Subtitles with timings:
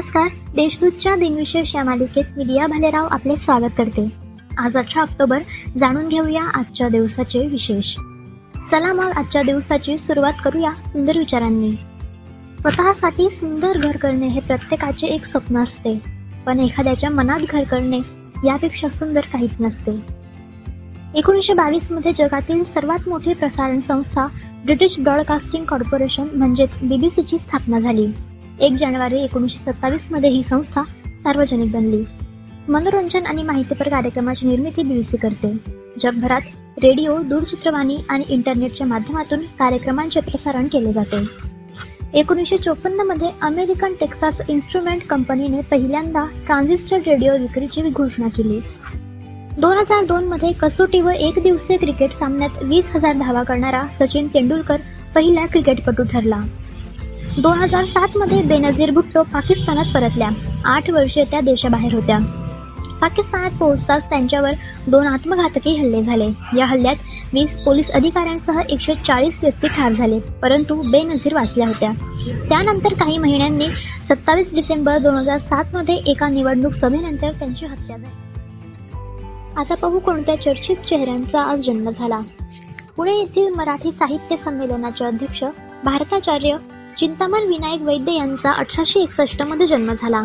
[0.00, 0.28] नमस्कार.
[0.54, 4.12] देशदूतच्या दिनविशेष या मालिकेत मी दिया भालेराव आपले स्वागत करते.
[4.58, 5.38] आज अठरा ऑक्टोबर
[5.76, 7.96] जाणून घेऊया आजच्या दिवसाचे विशेष.
[8.70, 11.72] चला मग आजच्या दिवसाची सुरुवात करूया सुंदर विचारांनी.
[12.60, 15.98] स्वतःसाठी सुंदर घर करणे हे प्रत्येकाचे एक स्वप्न असते.
[16.46, 17.98] पण एखाद्याच्या मनात घर करणे
[18.44, 20.00] यापेक्षा सुंदर काहीच नसते.
[21.14, 24.26] एकोणीसशे बावीसमध्ये जगातील सर्वात मोठी प्रसारण संस्था
[24.64, 28.06] ब्रिटिश ब्रॉडकास्टिंग कॉर्पोरेशन म्हणजेच बीबीसीची स्थापना झाली.
[28.60, 32.04] एक जानेवारी एकोणीसशे सत्तावीसमध्ये ही संस्था सार्वजनिक बनली.
[32.68, 35.52] मनोरंजन आणि माहितीपर कार्यक्रमाची निर्मिती बीबीसी करते.
[36.00, 36.40] जगभरात
[36.82, 41.24] रेडिओ दूरचित्रवाणी आणि इंटरनेटच्या माध्यमातून कार्यक्रमांचे प्रसारण केले जाते.
[42.14, 48.60] एकोणीसशे चोपन्नमध्ये अमेरिकन टेक्सास इन्स्ट्रुमेंट कंपनीने पहिल्यांदा ट्रान्झिस्टर रेडिओ विक्रीची घोषणा केली.
[49.60, 54.28] दोन हजार दोन मध्ये कसोटी व एक दिवसीय क्रिकेट सामन्यात वीस हजार धावा करणारा सचिन
[54.34, 54.76] तेंडुलकर
[55.14, 56.40] पहिला क्रिकेटपटू ठरला.
[57.38, 60.28] दोन हजार सात मध्ये बेनझीर भुट्टो पाकिस्तानात परतल्या.
[60.64, 62.18] आठ वर्षे त्या देशाबाहेर होत्या.
[63.00, 64.52] पाकिस्तानात पोहोचताच त्यांच्यावर
[64.86, 66.28] दोन आत्मघातकी हल्ले झाले.
[66.58, 66.96] या हल्ल्यात
[67.32, 71.92] वीस पोलीस अधिकाऱ्यांसह एकशे चाळीस व्यक्ती ठार झाले परंतु बेनझीर वाचल्या होत्या.
[72.48, 73.68] त्यानंतर काही महिन्यांनी
[74.08, 78.18] सत्तावीस डिसेंबर दोन हजार सात मध्ये एका निवडणूक सभेनंतर त्यांची हत्या झाली.
[79.56, 82.20] आता पाहू कोणत्या चर्चित चेहऱ्यांचा आज जन्म झाला.
[82.96, 85.44] पुणे येथील मराठी साहित्य संमेलनाचे अध्यक्ष
[85.84, 86.56] भारताचार्य
[86.98, 90.22] चिंतामण विनायक वैद्य यांचा अठराशे एकसष्टमध्ये जन्म झाला.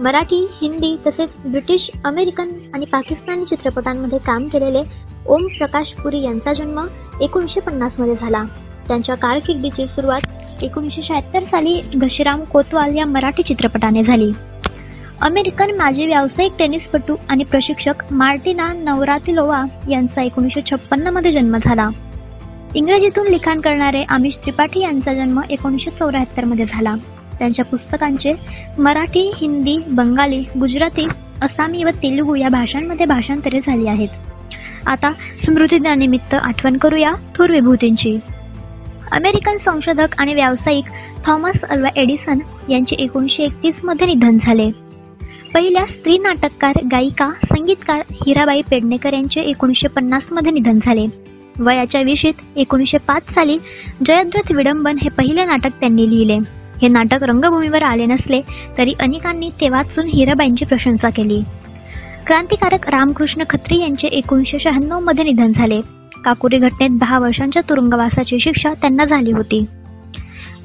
[0.00, 4.82] मराठी हिंदी तसेच ब्रिटिश अमेरिकन आणि पाकिस्तानी चित्रपटांमध्ये काम केलेले
[5.26, 6.86] ओम प्रकाश पुरी यांचा जन्म
[7.20, 8.42] एकोणीसशे पन्नासमध्ये झाला.
[8.88, 14.30] त्यांच्या कारकिर्दीची सुरुवात एकोणीसशे शहात्तर साली घशीराम कोतवाल या मराठी चित्रपटाने झाली.
[15.20, 21.88] अमेरिकन माजी व्यावसायिक टेनिसपटू आणि प्रशिक्षक मार्टिना नवरातिलोवा यांचा एकोणीसशे छप्पन्नमध्ये जन्म झाला.
[22.76, 26.94] इंग्रजीतून लिखाण करणारे आमिष त्रिपाठी यांचा जन्म एकोणीसशे चौऱ्याहत्तरमध्ये झाला.
[27.38, 28.32] त्यांच्या पुस्तकांचे
[28.78, 31.06] मराठी हिंदी बंगाली गुजराती
[31.42, 34.08] असामी व तेलुगू या भाषांमध्ये भाषांतरे झाली आहेत.
[34.86, 35.12] आता
[35.44, 38.18] स्मृतीदिनानिमित्त आठवण करूया थोर विभूतींची.
[39.12, 40.84] अमेरिकन संशोधक आणि व्यावसायिक
[41.26, 44.70] थॉमस अल्वा एडिसन यांचे एकोणीसशे एकतीसमध्ये निधन झाले.
[45.54, 51.35] पहिल्या स्त्री नाटककार गायिका संगीतकार हिराबाई पेडणेकर यांचे एकोणीसशे पन्नासमध्ये निधन झाले.
[51.58, 53.58] वयाच्या विशीत एकोणीसशे पाच साली
[54.06, 56.38] जयद्रथ विडंबन हे पहिले नाटक त्यांनी लिहिले.
[56.82, 58.40] हे नाटक रंगभूमीवर आले नसले
[58.78, 61.42] तरी अनेकांनी ते वाचून हिराबाईंची प्रशंसा केली.
[62.26, 65.80] क्रांतिकारक रामकृष्ण खत्री यांचे एकोणीसशे शहाण्णवमध्ये निधन झाले.
[66.24, 69.64] काकुरी घटनेत दहा वर्षांच्या तुरुंगवासाची शिक्षा त्यांना झाली होती.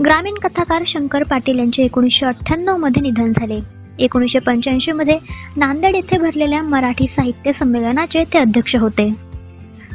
[0.06, 3.59] ग्रामीण कथाकार शंकर पाटील यांचे एकोणीसशे अठ्ठ्याण्णवमध्ये निधन झाले.
[4.00, 5.18] एकोणीसशे पंच्याऐंशी मध्ये
[5.57, 9.31] नांदेड येथे भरलेल्या मराठी साहित्य संमेलनाचे ते अध्यक्ष होते.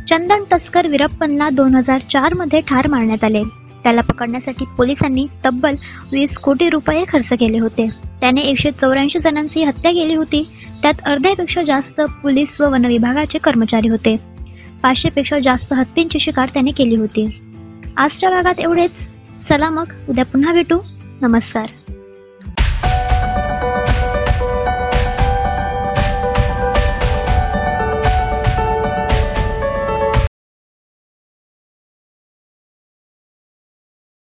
[0.09, 3.43] चंदन तस्कर विरप्पनला दोन हजार चारमध्ये ठार मारण्यात आले.
[3.83, 5.75] त्याला पकडण्यासाठी पोलिसांनी तब्बल
[6.13, 7.91] वीस कोटी रुपये खर्च केले होते.
[8.21, 10.49] त्याने एकशे चौऱ्याऐंशी जणांची हत्या केली होती.
[10.83, 14.17] त्यात अर्ध्यापेक्षा जास्त पोलीस व वनविभागाचे कर्मचारी होते.
[14.83, 17.41] पाचशे पेक्षा जास्त हत्तींची शिकार त्याने केली होती.
[17.97, 18.91] आजच्या भागात एवढेच.
[19.49, 20.79] चला मग उद्या पुन्हा भेटू.
[21.21, 21.67] नमस्कार.